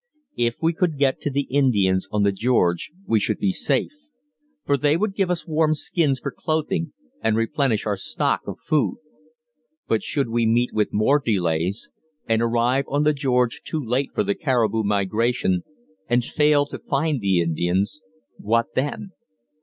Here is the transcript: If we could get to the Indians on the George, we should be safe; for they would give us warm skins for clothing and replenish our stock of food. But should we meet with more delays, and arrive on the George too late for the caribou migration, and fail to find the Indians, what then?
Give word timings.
If 0.39 0.55
we 0.63 0.73
could 0.73 0.97
get 0.97 1.21
to 1.21 1.29
the 1.29 1.43
Indians 1.51 2.07
on 2.11 2.23
the 2.23 2.31
George, 2.31 2.89
we 3.05 3.19
should 3.19 3.37
be 3.37 3.51
safe; 3.53 3.91
for 4.65 4.75
they 4.75 4.97
would 4.97 5.13
give 5.13 5.29
us 5.29 5.45
warm 5.47 5.75
skins 5.75 6.19
for 6.19 6.31
clothing 6.31 6.93
and 7.23 7.37
replenish 7.37 7.85
our 7.85 7.97
stock 7.97 8.41
of 8.47 8.57
food. 8.59 8.97
But 9.87 10.01
should 10.01 10.29
we 10.29 10.47
meet 10.47 10.71
with 10.73 10.91
more 10.91 11.21
delays, 11.23 11.91
and 12.27 12.41
arrive 12.41 12.85
on 12.87 13.03
the 13.03 13.13
George 13.13 13.61
too 13.61 13.79
late 13.79 14.09
for 14.15 14.23
the 14.23 14.33
caribou 14.33 14.81
migration, 14.83 15.61
and 16.09 16.25
fail 16.25 16.65
to 16.65 16.79
find 16.79 17.21
the 17.21 17.39
Indians, 17.39 18.01
what 18.39 18.73
then? 18.73 19.11